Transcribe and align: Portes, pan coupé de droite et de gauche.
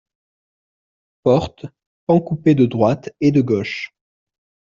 Portes, 1.21 1.67
pan 2.07 2.19
coupé 2.19 2.55
de 2.55 2.65
droite 2.65 3.11
et 3.21 3.31
de 3.31 3.41
gauche. 3.41 3.93